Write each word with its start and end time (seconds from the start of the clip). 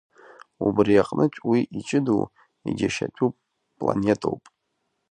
Убри 0.67 1.01
аҟнытә 1.01 1.39
уи 1.49 1.59
иҷыдоу, 1.79 2.23
иџьашьатәу 2.69 3.29
планетоуп. 3.77 4.43